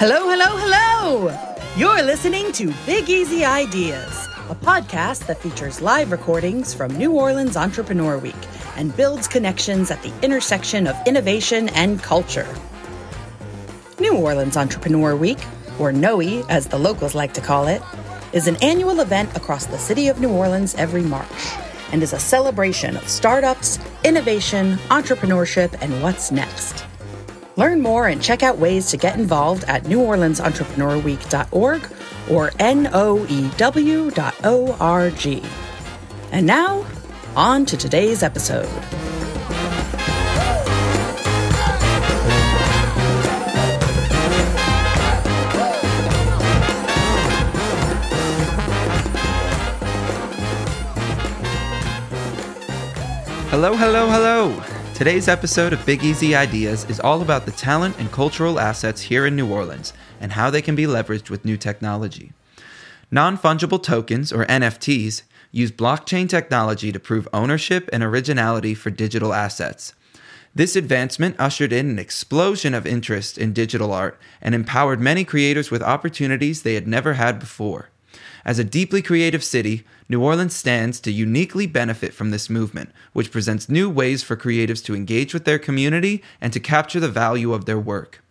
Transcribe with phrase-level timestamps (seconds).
[0.00, 1.56] Hello, hello, hello!
[1.76, 7.56] You're listening to Big Easy Ideas, a podcast that features live recordings from New Orleans
[7.56, 8.36] Entrepreneur Week
[8.76, 12.46] and builds connections at the intersection of innovation and culture.
[13.98, 15.40] New Orleans Entrepreneur Week,
[15.80, 17.82] or NOE as the locals like to call it,
[18.32, 21.56] is an annual event across the city of New Orleans every March
[21.90, 26.87] and is a celebration of startups, innovation, entrepreneurship, and what's next.
[27.58, 31.90] Learn more and check out ways to get involved at neworleansentrepreneur.week.org
[32.30, 33.42] or noew.org.
[36.30, 36.86] And now,
[37.34, 38.68] on to today's episode.
[53.50, 54.77] Hello, hello, hello.
[54.98, 59.26] Today's episode of Big Easy Ideas is all about the talent and cultural assets here
[59.26, 62.32] in New Orleans and how they can be leveraged with new technology.
[63.08, 69.32] Non fungible tokens, or NFTs, use blockchain technology to prove ownership and originality for digital
[69.32, 69.94] assets.
[70.52, 75.70] This advancement ushered in an explosion of interest in digital art and empowered many creators
[75.70, 77.90] with opportunities they had never had before.
[78.44, 83.30] As a deeply creative city, New Orleans stands to uniquely benefit from this movement, which
[83.30, 87.52] presents new ways for creatives to engage with their community and to capture the value
[87.52, 88.22] of their work.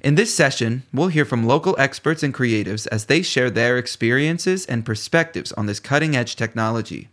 [0.00, 4.66] In this session, we'll hear from local experts and creatives as they share their experiences
[4.66, 7.08] and perspectives on this cutting edge technology.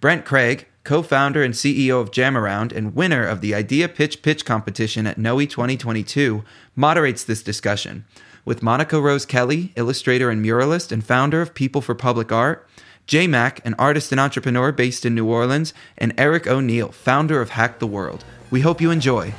[0.00, 4.44] Brent Craig, co founder and CEO of Jamaround and winner of the Idea Pitch Pitch
[4.44, 6.42] competition at NOE 2022,
[6.74, 8.06] moderates this discussion,
[8.44, 12.66] with Monica Rose Kelly, illustrator and muralist and founder of People for Public Art,
[13.06, 17.50] J Mac, an artist and entrepreneur based in New Orleans, and Eric O'Neill, founder of
[17.50, 18.24] Hack the World.
[18.50, 19.32] We hope you enjoy.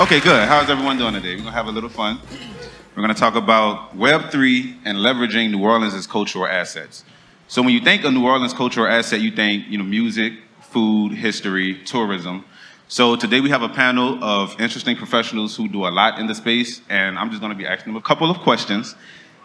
[0.00, 0.48] Okay, good.
[0.48, 1.36] How's everyone doing today?
[1.36, 2.18] We're gonna have a little fun.
[2.96, 7.04] We're gonna talk about Web3 and leveraging New Orleans' cultural assets.
[7.48, 11.12] So when you think of New Orleans cultural asset, you think, you know, music, food,
[11.12, 12.46] history, tourism.
[12.88, 16.34] So today we have a panel of interesting professionals who do a lot in the
[16.34, 18.94] space, and I'm just gonna be asking them a couple of questions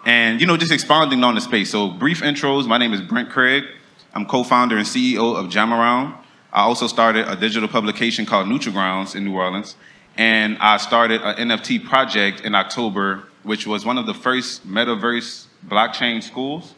[0.06, 1.70] and, you know, just expounding on the space.
[1.70, 2.66] So brief intros.
[2.66, 3.66] My name is Brent Craig.
[4.14, 6.14] I'm co-founder and CEO of Jamaround.
[6.54, 9.76] I also started a digital publication called Neutral Grounds in New Orleans
[10.18, 15.46] and I started an NFT project in October, which was one of the first metaverse
[15.68, 16.74] blockchain schools.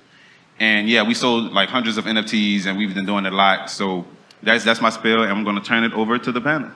[0.60, 3.70] And yeah, we sold like hundreds of NFTs, and we've been doing a lot.
[3.70, 4.06] So
[4.42, 6.72] that's that's my spiel, and I'm going to turn it over to the panel.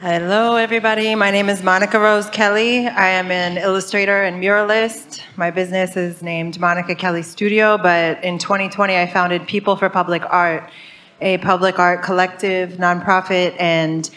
[0.00, 1.14] Hello, everybody.
[1.14, 2.86] My name is Monica Rose Kelly.
[2.88, 5.20] I am an illustrator and muralist.
[5.36, 10.22] My business is named Monica Kelly Studio, but in 2020, I founded People for Public
[10.30, 10.70] Art,
[11.20, 14.08] a public art collective, nonprofit, and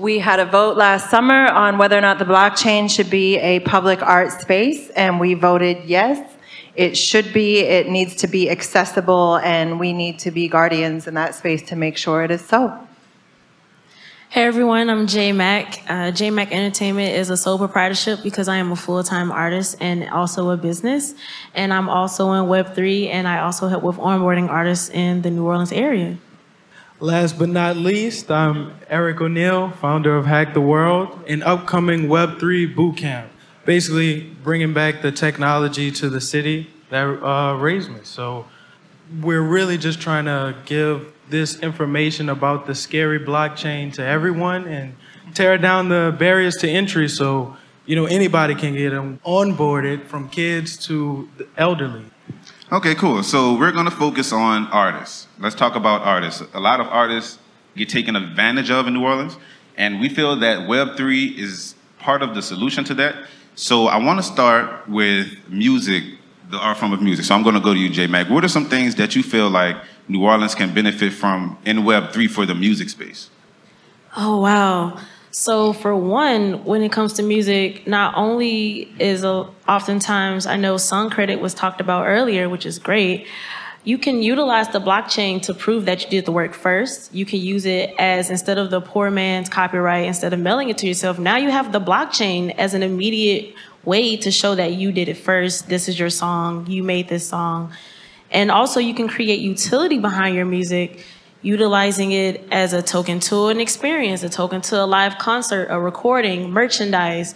[0.00, 3.60] we had a vote last summer on whether or not the blockchain should be a
[3.60, 6.36] public art space, and we voted yes.
[6.74, 11.14] It should be, it needs to be accessible, and we need to be guardians in
[11.14, 12.86] that space to make sure it is so.
[14.30, 15.82] Hey everyone, I'm J Mac.
[15.88, 19.76] Uh, J Mac Entertainment is a sole proprietorship because I am a full time artist
[19.80, 21.14] and also a business.
[21.52, 25.44] And I'm also in Web3 and I also help with onboarding artists in the New
[25.44, 26.16] Orleans area.
[27.02, 32.74] Last but not least, I'm Eric O'Neill, founder of Hack the World, an upcoming Web3
[32.74, 33.28] bootcamp,
[33.64, 38.00] basically bringing back the technology to the city that uh, raised me.
[38.02, 38.44] So
[39.22, 44.94] we're really just trying to give this information about the scary blockchain to everyone and
[45.32, 47.56] tear down the barriers to entry so
[47.86, 52.04] you know anybody can get them onboarded from kids to the elderly.
[52.72, 53.24] Okay, cool.
[53.24, 55.26] So we're going to focus on artists.
[55.40, 56.40] Let's talk about artists.
[56.54, 57.40] A lot of artists
[57.76, 59.36] get taken advantage of in New Orleans,
[59.76, 63.26] and we feel that Web3 is part of the solution to that.
[63.56, 66.04] So I want to start with music,
[66.48, 67.24] the art form of music.
[67.24, 68.30] So I'm going to go to you, J Mac.
[68.30, 69.76] What are some things that you feel like
[70.06, 73.30] New Orleans can benefit from in Web3 for the music space?
[74.16, 75.00] Oh, wow.
[75.32, 80.76] So, for one, when it comes to music, not only is a, oftentimes, I know
[80.76, 83.28] song credit was talked about earlier, which is great.
[83.84, 87.14] You can utilize the blockchain to prove that you did the work first.
[87.14, 90.78] You can use it as instead of the poor man's copyright, instead of mailing it
[90.78, 93.54] to yourself, now you have the blockchain as an immediate
[93.84, 95.68] way to show that you did it first.
[95.68, 97.72] This is your song, you made this song.
[98.32, 101.04] And also, you can create utility behind your music
[101.42, 105.80] utilizing it as a token to an experience, a token to a live concert, a
[105.80, 107.34] recording, merchandise,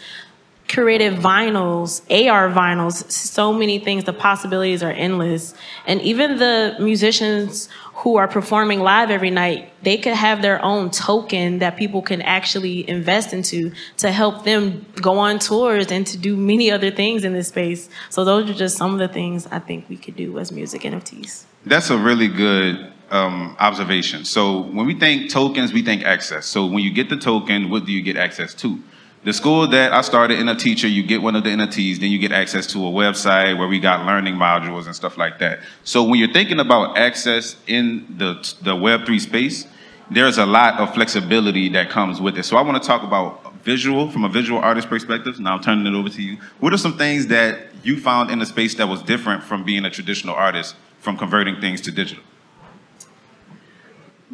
[0.69, 4.05] curated vinyls, AR vinyls, so many things.
[4.05, 5.55] The possibilities are endless.
[5.87, 10.91] And even the musicians who are performing live every night, they could have their own
[10.91, 16.19] token that people can actually invest into to help them go on tours and to
[16.19, 17.89] do many other things in this space.
[18.11, 20.83] So those are just some of the things I think we could do as music
[20.83, 21.45] NFTs.
[21.67, 24.25] That's a really good um, observation.
[24.25, 26.47] So when we think tokens, we think access.
[26.47, 28.79] So when you get the token, what do you get access to?
[29.25, 32.11] The school that I started in a teacher, you get one of the NFTs, then
[32.11, 35.61] you get access to a website where we got learning modules and stuff like that.
[35.83, 39.67] So when you're thinking about access in the, the Web3 space,
[40.11, 42.45] there's a lot of flexibility that comes with it.
[42.45, 45.41] So I want to talk about visual, from a visual artist perspective.
[45.41, 46.37] Now I'm turning it over to you.
[46.61, 49.87] What are some things that you found in the space that was different from being
[49.87, 52.23] a traditional artist, from converting things to digital?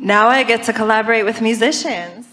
[0.03, 2.27] Now I get to collaborate with musicians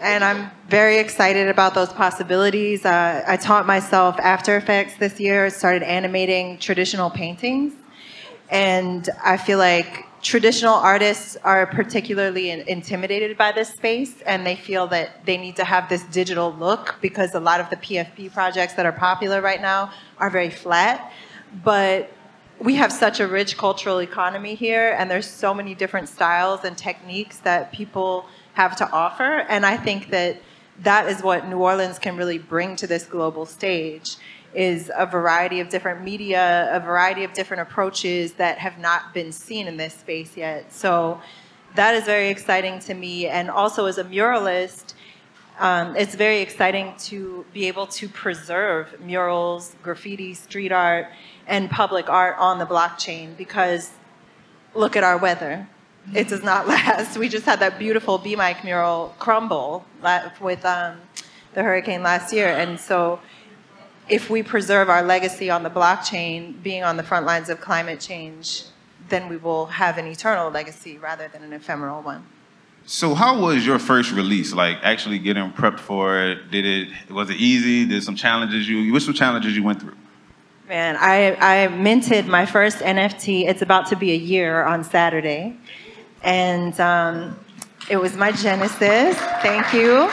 [0.00, 2.84] and I'm very excited about those possibilities.
[2.84, 7.72] Uh, I taught myself After Effects this year, started animating traditional paintings,
[8.50, 14.86] and I feel like traditional artists are particularly intimidated by this space, and they feel
[14.86, 18.74] that they need to have this digital look because a lot of the PFP projects
[18.74, 21.12] that are popular right now are very flat.
[21.64, 22.12] But
[22.60, 26.76] we have such a rich cultural economy here, and there's so many different styles and
[26.76, 29.44] techniques that people have to offer.
[29.48, 30.42] And I think that
[30.80, 34.16] that is what New Orleans can really bring to this global stage
[34.54, 39.30] is a variety of different media, a variety of different approaches that have not been
[39.30, 40.72] seen in this space yet.
[40.72, 41.20] So
[41.74, 43.26] that is very exciting to me.
[43.26, 44.94] And also as a muralist,
[45.58, 51.08] um, it's very exciting to be able to preserve murals, graffiti, street art,
[51.46, 53.90] and public art on the blockchain because
[54.74, 55.68] look at our weather
[56.14, 57.16] it does not last.
[57.18, 59.84] We just had that beautiful B Mike mural crumble
[60.40, 61.00] with um,
[61.54, 62.48] the hurricane last year.
[62.48, 63.20] And so,
[64.08, 68.00] if we preserve our legacy on the blockchain, being on the front lines of climate
[68.00, 68.64] change,
[69.10, 72.26] then we will have an eternal legacy rather than an ephemeral one.
[72.90, 74.54] So, how was your first release?
[74.54, 76.50] Like actually getting prepped for it?
[76.50, 77.84] Did it was it easy?
[77.84, 78.90] Did some challenges you?
[78.90, 79.94] What some challenges you went through?
[80.66, 83.46] Man, I I minted my first NFT.
[83.46, 85.54] It's about to be a year on Saturday
[86.22, 87.38] and um,
[87.90, 89.16] it was my genesis.
[89.42, 90.10] Thank you.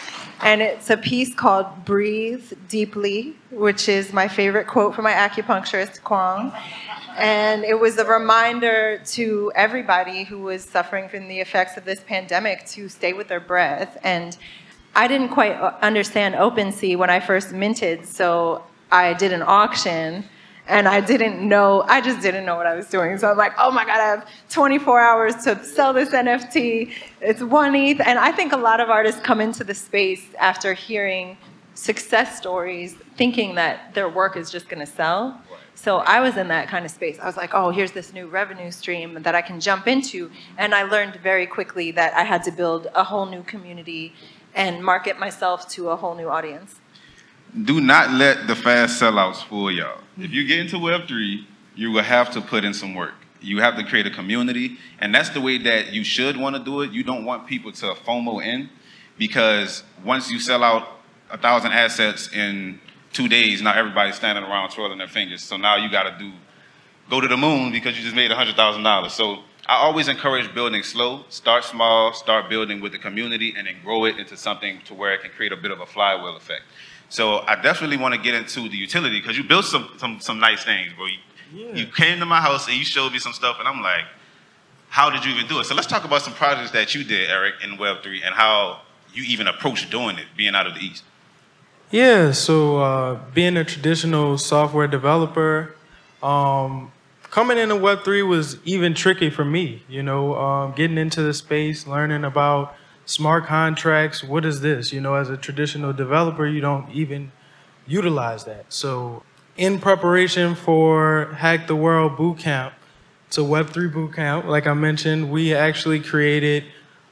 [0.42, 6.02] and it's a piece called Breathe Deeply, which is my favorite quote from my acupuncturist,
[6.02, 6.52] Kwong.
[7.16, 12.00] And it was a reminder to everybody who was suffering from the effects of this
[12.00, 13.98] pandemic to stay with their breath.
[14.02, 14.36] And
[14.94, 20.24] I didn't quite understand OpenSea when I first minted, so I did an auction
[20.70, 23.18] and I didn't know, I just didn't know what I was doing.
[23.18, 26.92] So I'm like, oh my God, I have 24 hours to sell this NFT.
[27.20, 28.00] It's one ETH.
[28.00, 31.36] And I think a lot of artists come into the space after hearing
[31.74, 35.40] success stories, thinking that their work is just gonna sell.
[35.74, 37.18] So I was in that kind of space.
[37.18, 40.30] I was like, oh, here's this new revenue stream that I can jump into.
[40.56, 44.12] And I learned very quickly that I had to build a whole new community
[44.54, 46.79] and market myself to a whole new audience
[47.64, 50.00] do not let the fast sellouts fool y'all.
[50.18, 51.44] If you get into Web3,
[51.74, 53.14] you will have to put in some work.
[53.40, 56.62] You have to create a community, and that's the way that you should want to
[56.62, 56.92] do it.
[56.92, 58.68] You don't want people to FOMO in
[59.18, 60.88] because once you sell out
[61.30, 62.80] a thousand assets in
[63.12, 65.42] two days, now everybody's standing around twirling their fingers.
[65.42, 66.32] So now you got to do
[67.08, 69.12] go to the moon because you just made a hundred thousand dollars.
[69.12, 71.24] So I always encourage building slow.
[71.28, 75.14] Start small, start building with the community, and then grow it into something to where
[75.14, 76.62] it can create a bit of a flywheel effect.
[77.10, 80.38] So I definitely want to get into the utility because you built some, some some
[80.38, 81.06] nice things, bro.
[81.06, 81.18] You,
[81.52, 81.74] yeah.
[81.74, 84.04] you came to my house and you showed me some stuff, and I'm like,
[84.88, 85.64] how did you even do it?
[85.64, 88.80] So let's talk about some projects that you did, Eric, in Web3, and how
[89.12, 91.02] you even approached doing it, being out of the East.
[91.90, 95.74] Yeah, so uh, being a traditional software developer,
[96.22, 99.82] um, coming into Web3 was even tricky for me.
[99.88, 102.76] You know, um, getting into the space, learning about
[103.10, 104.22] smart contracts.
[104.22, 104.92] What is this?
[104.92, 107.32] You know, as a traditional developer, you don't even
[107.86, 108.72] utilize that.
[108.72, 109.22] So,
[109.56, 112.72] in preparation for Hack the World Bootcamp,
[113.26, 114.46] it's a Web3 bootcamp.
[114.46, 116.64] Like I mentioned, we actually created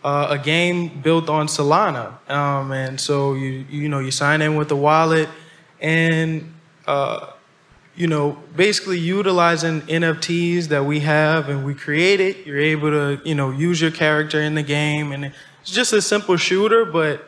[0.05, 4.57] uh, a game built on Solana, um, and so you you know you sign in
[4.57, 5.28] with the wallet,
[5.81, 6.55] and
[6.87, 7.33] uh,
[7.97, 12.47] you know basically utilizing NFTs that we have and we created.
[12.47, 15.33] You're able to you know use your character in the game, and
[15.70, 17.25] just a simple shooter, but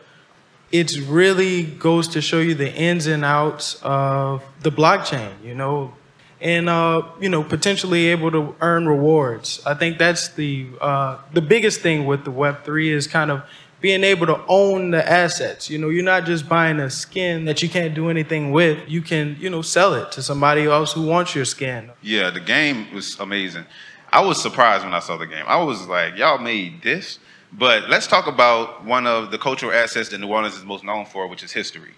[0.72, 5.94] it really goes to show you the ins and outs of the blockchain, you know.
[6.40, 9.60] and uh, you know potentially able to earn rewards.
[9.66, 13.42] I think that's the uh, the biggest thing with the Web three is kind of
[13.80, 15.68] being able to own the assets.
[15.70, 18.78] You know, you're not just buying a skin that you can't do anything with.
[18.88, 21.90] You can you know sell it to somebody else who wants your skin.
[22.02, 23.64] Yeah, the game was amazing.
[24.12, 25.44] I was surprised when I saw the game.
[25.46, 27.18] I was like, y'all made this.
[27.52, 31.04] But let's talk about one of the cultural assets that New Orleans is most known
[31.04, 31.92] for, which is history.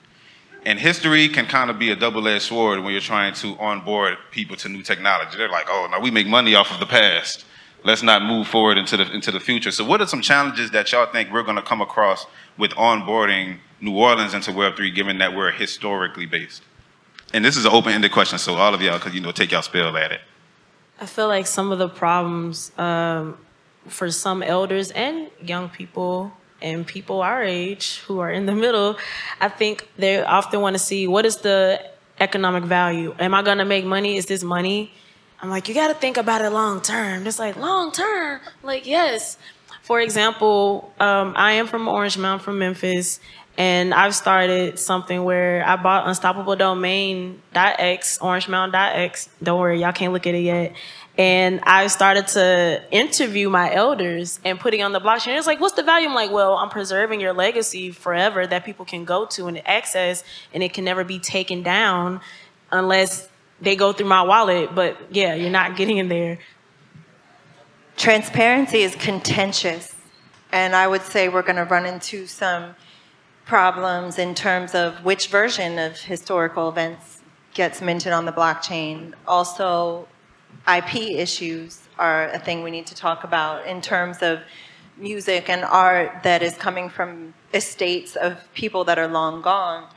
[0.65, 4.57] And history can kind of be a double-edged sword when you're trying to onboard people
[4.57, 5.37] to new technology.
[5.37, 7.45] They're like, oh, now we make money off of the past.
[7.85, 9.73] Let's not move forward into the into the future.
[9.73, 13.59] So, what are some challenges that y'all think we're going to come across with onboarding
[13.81, 16.63] New Orleans into Web3, given that we're historically based?
[17.35, 19.63] And this is an open-ended question, so all of y'all could you know take y'all
[19.63, 20.21] spell at it.
[21.01, 23.37] I feel like some of the problems um,
[23.89, 28.97] for some elders and young people and people our age who are in the middle,
[29.41, 31.83] I think they often want to see what is the
[32.21, 33.15] economic value.
[33.19, 34.17] Am I going to make money?
[34.17, 34.93] Is this money?
[35.41, 37.27] I'm like, you got to think about it long term.
[37.27, 38.41] It's like long term.
[38.63, 39.39] Like, yes.
[39.83, 43.19] For example, um, I am from Orange Mound, from Memphis,
[43.59, 49.29] and I've started something where I bought Unstoppable Domain.x, X.
[49.43, 50.75] Don't worry, y'all can't look at it yet.
[51.19, 55.37] And I started to interview my elders and putting on the blockchain.
[55.37, 56.09] It's like, what's the value?
[56.09, 60.25] I'm like, well, I'm preserving your legacy forever that people can go to and access,
[60.55, 62.23] and it can never be taken down
[62.71, 63.29] unless
[63.61, 64.75] they go through my wallet.
[64.75, 66.39] But yeah, you're not getting in there.
[67.99, 69.95] Transparency is contentious.
[70.51, 72.75] And I would say we're going to run into some
[73.45, 77.21] problems in terms of which version of historical events
[77.55, 79.13] gets minted on the blockchain.
[79.27, 80.09] Also,
[80.73, 84.41] IP issues are a thing we need to talk about in terms of
[84.97, 89.89] music and art that is coming from estates of people that are long gone.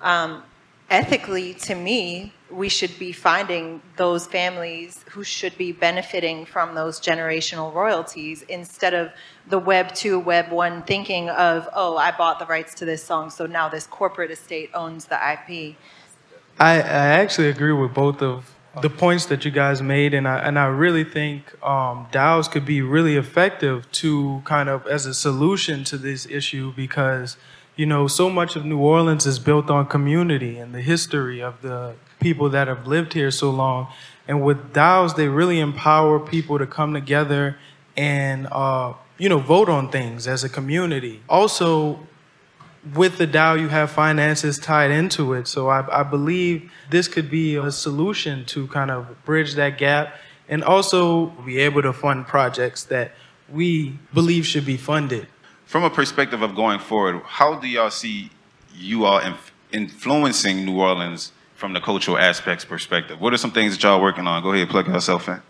[0.00, 0.42] Um,
[0.90, 7.00] ethically, to me, we should be finding those families who should be benefiting from those
[7.00, 9.10] generational royalties instead of
[9.48, 13.30] the Web 2, Web 1 thinking of, oh, I bought the rights to this song,
[13.30, 15.76] so now this corporate estate owns the IP.
[16.58, 20.38] I, I actually agree with both of the points that you guys made, and I
[20.38, 25.12] and I really think um, DAOs could be really effective to kind of as a
[25.12, 27.36] solution to this issue because
[27.76, 31.60] you know so much of New Orleans is built on community and the history of
[31.60, 33.88] the people that have lived here so long,
[34.26, 37.58] and with DAOs they really empower people to come together
[37.96, 41.22] and uh, you know vote on things as a community.
[41.28, 41.98] Also,
[42.94, 45.46] with the DAO, you have finances tied into it.
[45.46, 50.16] So I, I, believe this could be a solution to kind of bridge that gap
[50.48, 53.12] and also be able to fund projects that
[53.48, 55.28] we believe should be funded.
[55.64, 58.30] From a perspective of going forward, how do y'all see
[58.74, 63.20] you all inf- influencing New Orleans from the cultural aspects perspective?
[63.20, 64.42] What are some things that y'all working on?
[64.42, 65.40] Go ahead, and plug yourself in.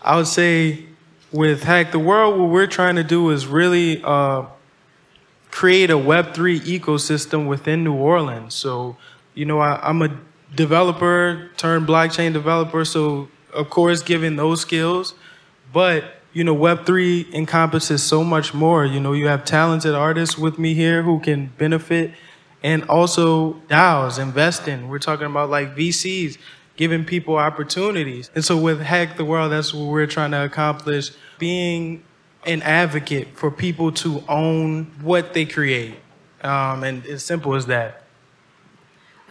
[0.00, 0.86] I would say
[1.32, 4.44] with Hack the World, what we're trying to do is really uh,
[5.50, 8.54] create a Web3 ecosystem within New Orleans.
[8.54, 8.96] So,
[9.34, 10.16] you know, I, am a
[10.54, 12.84] developer turned blockchain developer.
[12.84, 15.14] So, of course, given those skills,
[15.72, 18.86] but you know, Web3 encompasses so much more.
[18.86, 22.12] You know, you have talented artists with me here who can benefit,
[22.62, 24.88] and also DAOs investing.
[24.88, 26.38] We're talking about like VCs
[26.76, 28.30] giving people opportunities.
[28.34, 32.02] And so with Hack the World, that's what we're trying to accomplish being
[32.44, 35.96] an advocate for people to own what they create.
[36.42, 38.04] Um, and as simple as that.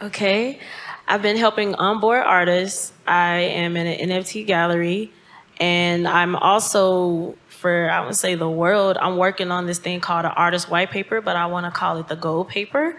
[0.02, 0.60] Okay.
[1.08, 2.92] I've been helping onboard artists.
[3.06, 5.12] I am in an NFT gallery.
[5.58, 10.24] And I'm also, for I would say the world, I'm working on this thing called
[10.24, 12.96] an artist white paper, but I want to call it the gold paper.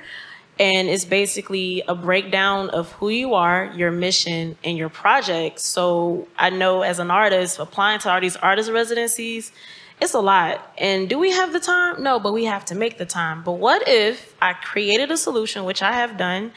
[0.59, 5.61] And it's basically a breakdown of who you are, your mission, and your project.
[5.61, 9.53] So I know as an artist, applying to all these artist residencies,
[10.01, 10.73] it's a lot.
[10.77, 12.03] And do we have the time?
[12.03, 13.43] No, but we have to make the time.
[13.43, 16.51] But what if I created a solution, which I have done,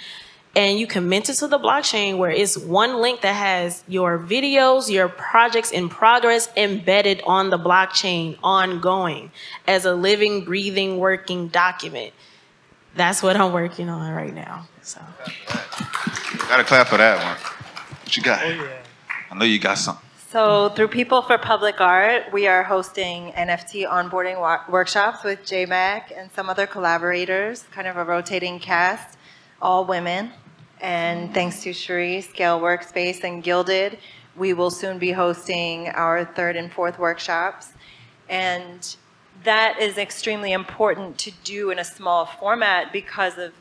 [0.56, 4.90] and you commit it to the blockchain where it's one link that has your videos,
[4.90, 9.30] your projects in progress embedded on the blockchain ongoing
[9.68, 12.12] as a living, breathing, working document.
[12.96, 14.66] That's what I'm working on right now.
[14.82, 15.00] So
[16.48, 17.36] gotta clap for that one.
[18.02, 18.44] What you got?
[18.44, 18.68] Oh, yeah.
[19.30, 20.04] I know you got something.
[20.30, 26.16] So, through People for Public Art, we are hosting NFT onboarding wa- workshops with JMac
[26.16, 29.18] and some other collaborators, kind of a rotating cast,
[29.60, 30.30] all women.
[30.80, 33.98] And thanks to Cherie, Scale Workspace, and Gilded,
[34.36, 37.72] we will soon be hosting our third and fourth workshops.
[38.28, 38.96] And
[39.44, 43.52] that is extremely important to do in a small format because of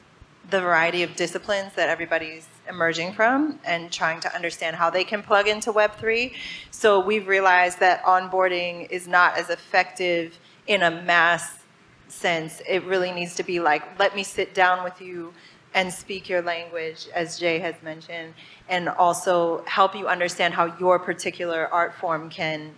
[0.50, 5.22] the variety of disciplines that everybody's emerging from and trying to understand how they can
[5.22, 6.34] plug into Web3.
[6.72, 11.60] So we've realized that onboarding is not as effective in a mass
[12.08, 12.62] sense.
[12.68, 15.34] It really needs to be like, let me sit down with you
[15.74, 18.34] and speak your language, as Jay has mentioned,
[18.68, 22.74] and also help you understand how your particular art form can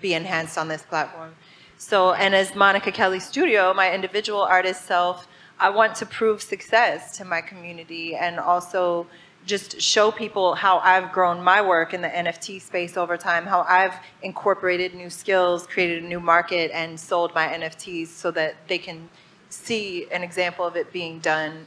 [0.00, 1.34] be enhanced on this platform.
[1.78, 5.26] So, and as Monica Kelly Studio, my individual artist self,
[5.58, 9.06] I want to prove success to my community and also
[9.46, 13.62] just show people how I've grown my work in the NFT space over time, how
[13.68, 18.78] I've incorporated new skills, created a new market, and sold my NFTs so that they
[18.78, 19.08] can
[19.48, 21.66] see an example of it being done.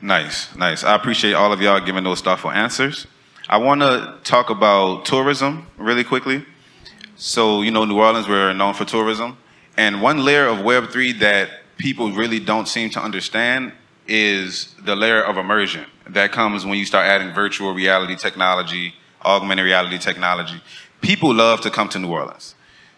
[0.00, 0.84] Nice, nice.
[0.84, 3.06] I appreciate all of y'all giving those thoughtful answers.
[3.48, 6.44] I want to talk about tourism really quickly.
[7.16, 9.38] So, you know, New Orleans, we're known for tourism.
[9.76, 13.72] And one layer of Web3 that people really don't seem to understand
[14.06, 19.64] is the layer of immersion that comes when you start adding virtual reality technology, augmented
[19.64, 20.60] reality technology.
[21.00, 22.54] People love to come to New Orleans.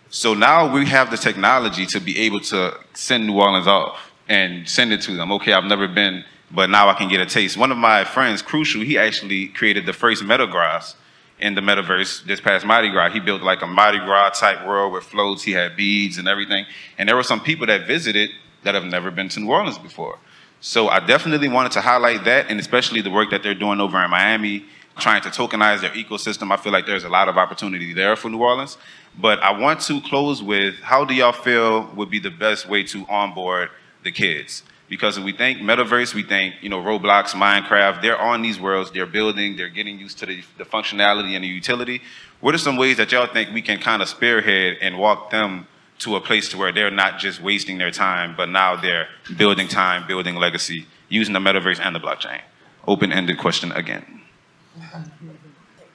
[0.09, 4.69] So now we have the technology to be able to send New Orleans off and
[4.69, 5.33] send it to them.
[5.33, 7.57] Okay, I've never been, but now I can get a taste.
[7.57, 10.95] One of my friends, Crucial, he actually created the first metagraphs
[11.39, 13.11] in the metaverse this past Mardi Gras.
[13.13, 15.43] He built like a Mardi Gras type world with floats.
[15.43, 16.65] He had beads and everything.
[16.99, 18.31] And there were some people that visited
[18.63, 20.19] that have never been to New Orleans before.
[20.61, 24.03] So I definitely wanted to highlight that, and especially the work that they're doing over
[24.03, 24.65] in Miami,
[24.99, 26.51] trying to tokenize their ecosystem.
[26.51, 28.79] I feel like there's a lot of opportunity there for New Orleans.
[29.19, 32.83] But I want to close with how do y'all feel would be the best way
[32.85, 33.71] to onboard
[34.03, 34.63] the kids?
[34.89, 38.93] Because if we think metaverse, we think, you know, Roblox, Minecraft, they're on these worlds,
[38.93, 42.03] they're building, they're getting used to the, the functionality and the utility.
[42.41, 45.67] What are some ways that y'all think we can kind of spearhead and walk them
[45.99, 49.67] to a place to where they're not just wasting their time, but now they're building
[49.67, 52.41] time, building legacy, using the metaverse and the blockchain?
[52.87, 54.21] Open-ended question again.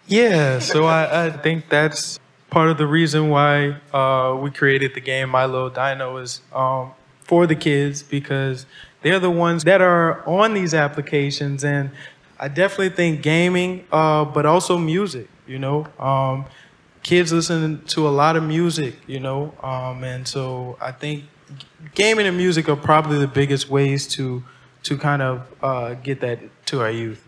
[0.07, 2.19] Yeah, so I, I think that's
[2.50, 6.92] part of the reason why uh, we created the game My Little Dino is um,
[7.31, 8.65] for the kids because
[9.03, 11.63] they're the ones that are on these applications.
[11.63, 11.91] And
[12.37, 15.87] I definitely think gaming, uh, but also music, you know.
[15.98, 16.44] Um,
[17.03, 19.53] kids listen to a lot of music, you know.
[19.63, 21.24] Um, and so I think
[21.96, 24.44] gaming and music are probably the biggest ways to,
[24.83, 27.25] to kind of uh, get that to our youth.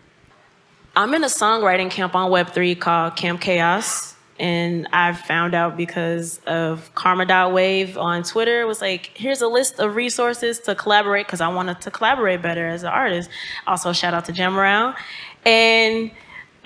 [0.94, 6.40] I'm in a songwriting camp on Web3 called Camp Chaos and I found out because
[6.46, 10.74] of Karma Dot Wave on Twitter it was like, here's a list of resources to
[10.74, 13.30] collaborate because I wanted to collaborate better as an artist.
[13.66, 14.96] Also, shout out to Jam Around.
[15.44, 16.10] And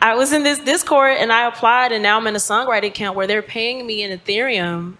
[0.00, 3.16] I was in this Discord and I applied, and now I'm in a songwriting camp
[3.16, 4.96] where they're paying me in Ethereum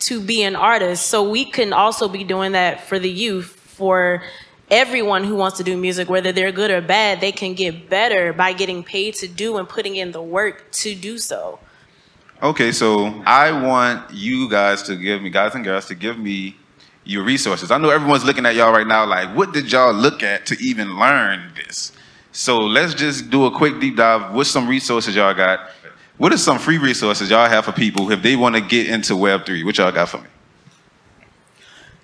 [0.00, 1.06] to be an artist.
[1.06, 4.22] So we can also be doing that for the youth, for
[4.70, 8.32] everyone who wants to do music, whether they're good or bad, they can get better
[8.32, 11.58] by getting paid to do and putting in the work to do so.
[12.40, 16.56] Okay, so I want you guys to give me, guys and girls, to give me
[17.02, 17.72] your resources.
[17.72, 20.56] I know everyone's looking at y'all right now like, what did y'all look at to
[20.62, 21.90] even learn this?
[22.30, 24.32] So let's just do a quick deep dive.
[24.32, 25.70] What's some resources y'all got?
[26.18, 29.14] What are some free resources y'all have for people if they want to get into
[29.14, 29.64] Web3?
[29.64, 30.28] What y'all got for me?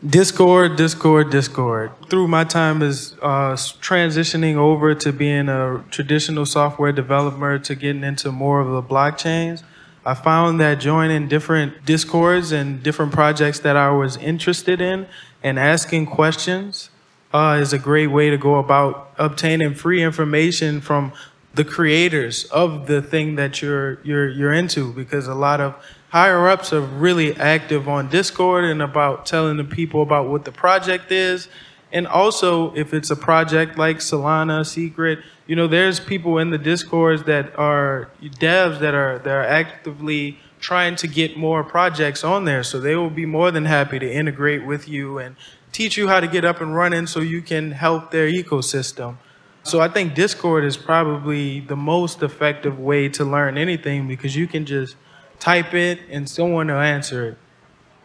[0.05, 1.93] Discord, Discord, Discord.
[2.11, 8.03] Through my time as uh, transitioning over to being a traditional software developer to getting
[8.03, 9.63] into more of the blockchains,
[10.07, 15.07] I found that joining different discords and different projects that I was interested in
[15.43, 16.91] and asking questions
[17.33, 21.13] uh, is a great way to go about obtaining free information from
[21.55, 25.75] the creators of the thing that you're you're you're into because a lot of
[26.11, 30.53] higher ups are really active on Discord and about telling the people about what the
[30.53, 31.49] project is
[31.95, 36.59] and also if it's a project like Solana Secret you know, there's people in the
[36.59, 42.47] discords that are devs that are that are actively trying to get more projects on
[42.47, 42.63] there.
[42.63, 45.37] So they will be more than happy to integrate with you and
[45.73, 49.19] teach you how to get up and running so you can help their ecosystem.
[49.65, 54.47] So I think Discord is probably the most effective way to learn anything because you
[54.47, 54.97] can just
[55.39, 57.39] type it and someone will answer it.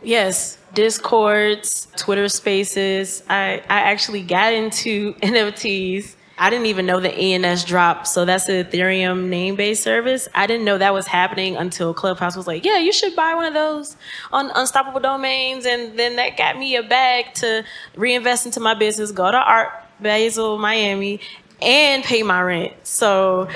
[0.01, 3.23] Yes, Discords, Twitter Spaces.
[3.29, 8.07] I, I actually got into NFTs I didn't even know the ENS dropped.
[8.07, 10.29] So that's the Ethereum name based service.
[10.33, 13.45] I didn't know that was happening until Clubhouse was like, yeah, you should buy one
[13.45, 13.97] of those
[14.31, 15.65] on Unstoppable Domains.
[15.65, 19.69] And then that got me a bag to reinvest into my business, go to Art
[20.01, 21.19] Basel, Miami,
[21.61, 22.73] and pay my rent.
[22.83, 23.47] So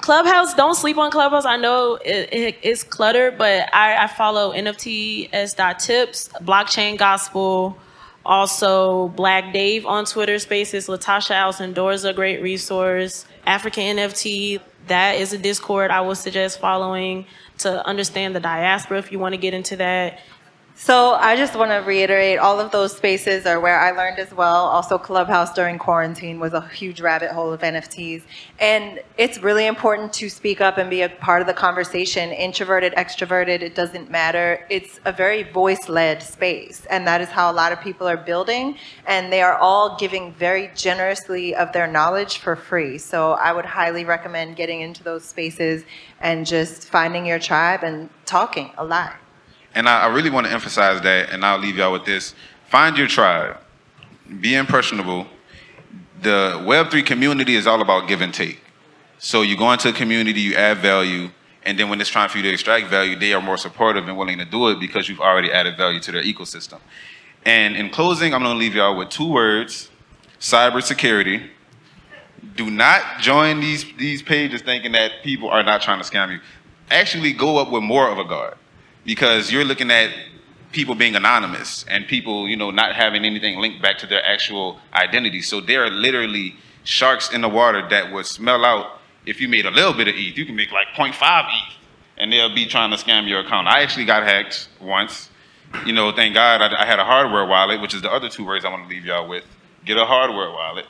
[0.00, 1.44] Clubhouse, don't sleep on Clubhouse.
[1.46, 7.78] I know it, it, it's cluttered, but I, I follow NFTs.tips, Blockchain Gospel,
[8.24, 13.26] Also, Black Dave on Twitter Spaces, Latasha Alcindor is a great resource.
[13.46, 17.26] African NFT, that is a Discord I would suggest following
[17.58, 20.20] to understand the diaspora if you want to get into that.
[20.84, 24.34] So I just want to reiterate all of those spaces are where I learned as
[24.34, 24.64] well.
[24.64, 28.24] Also, Clubhouse during quarantine was a huge rabbit hole of NFTs.
[28.58, 32.32] And it's really important to speak up and be a part of the conversation.
[32.32, 34.66] Introverted, extroverted, it doesn't matter.
[34.70, 36.84] It's a very voice led space.
[36.90, 38.76] And that is how a lot of people are building.
[39.06, 42.98] And they are all giving very generously of their knowledge for free.
[42.98, 45.84] So I would highly recommend getting into those spaces
[46.18, 49.21] and just finding your tribe and talking a lot.
[49.74, 52.34] And I, I really want to emphasize that, and I'll leave y'all with this.
[52.68, 53.58] Find your tribe.
[54.40, 55.26] Be impressionable.
[56.20, 58.60] The Web3 community is all about give and take.
[59.18, 61.30] So you go into a community, you add value,
[61.64, 64.16] and then when it's time for you to extract value, they are more supportive and
[64.16, 66.80] willing to do it because you've already added value to their ecosystem.
[67.44, 69.90] And in closing, I'm going to leave y'all with two words
[70.40, 71.48] cybersecurity.
[72.56, 76.40] Do not join these, these pages thinking that people are not trying to scam you.
[76.90, 78.56] Actually, go up with more of a guard
[79.04, 80.10] because you're looking at
[80.72, 84.78] people being anonymous and people, you know, not having anything linked back to their actual
[84.94, 85.42] identity.
[85.42, 89.66] So there are literally sharks in the water that would smell out if you made
[89.66, 90.36] a little bit of ETH.
[90.36, 91.74] You can make like 0.5 ETH
[92.16, 93.68] and they'll be trying to scam your account.
[93.68, 95.28] I actually got hacked once.
[95.86, 98.44] You know, thank God I, I had a hardware wallet, which is the other two
[98.44, 99.44] words I want to leave y'all with.
[99.84, 100.86] Get a hardware wallet.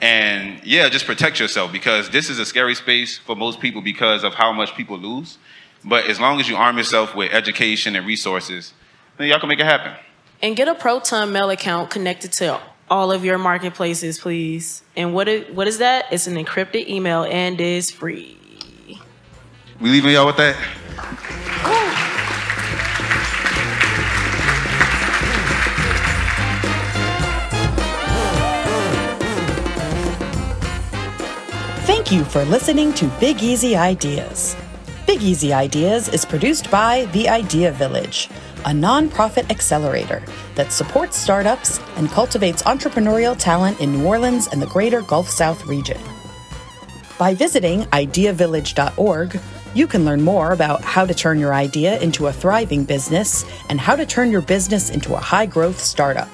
[0.00, 4.24] And yeah, just protect yourself because this is a scary space for most people because
[4.24, 5.38] of how much people lose.
[5.84, 8.72] But as long as you arm yourself with education and resources,
[9.18, 9.92] then y'all can make it happen.
[10.42, 14.82] And get a Proton Mail account connected to all of your marketplaces, please.
[14.96, 16.06] And what is, what is that?
[16.10, 18.38] It's an encrypted email and is free.
[19.80, 20.56] We leaving y'all with that?
[31.86, 34.56] Thank you for listening to Big Easy Ideas.
[35.06, 38.30] Big Easy Ideas is produced by The Idea Village,
[38.64, 40.22] a nonprofit accelerator
[40.54, 45.66] that supports startups and cultivates entrepreneurial talent in New Orleans and the greater Gulf South
[45.66, 46.00] region.
[47.18, 49.38] By visiting ideavillage.org,
[49.74, 53.78] you can learn more about how to turn your idea into a thriving business and
[53.78, 56.30] how to turn your business into a high growth startup.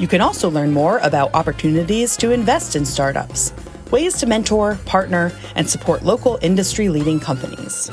[0.00, 3.52] You can also learn more about opportunities to invest in startups,
[3.90, 7.90] ways to mentor, partner, and support local industry leading companies.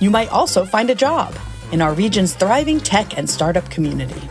[0.00, 1.34] You might also find a job
[1.72, 4.28] in our region's thriving tech and startup community.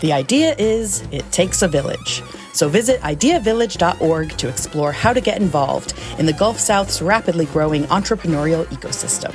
[0.00, 2.22] The idea is it takes a village.
[2.52, 7.84] So visit ideavillage.org to explore how to get involved in the Gulf South's rapidly growing
[7.84, 9.34] entrepreneurial ecosystem.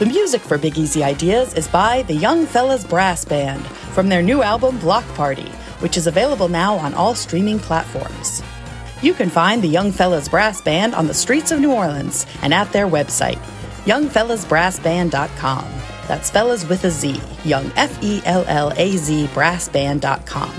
[0.00, 3.64] The music for Big Easy Ideas is by the Young Fellas Brass Band
[3.94, 8.42] from their new album Block Party, which is available now on all streaming platforms.
[9.02, 12.54] You can find the Young Fellas Brass Band on the streets of New Orleans and
[12.54, 13.38] at their website,
[13.84, 15.64] youngfellasbrassband.com.
[16.06, 20.52] That's fellas with a Z, young F E L L A Z brassband.com.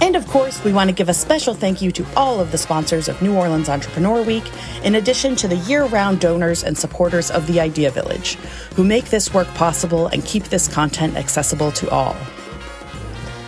[0.00, 2.58] And of course, we want to give a special thank you to all of the
[2.58, 4.44] sponsors of New Orleans Entrepreneur Week,
[4.82, 8.34] in addition to the year round donors and supporters of the Idea Village,
[8.74, 12.16] who make this work possible and keep this content accessible to all.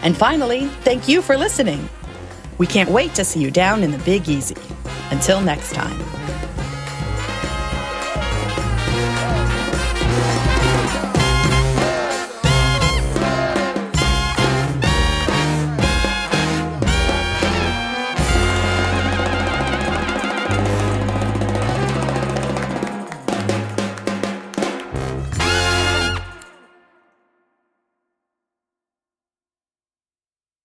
[0.04, 1.88] And finally, thank you for listening.
[2.58, 4.56] We can't wait to see you down in the Big Easy.
[5.10, 5.98] Until next time.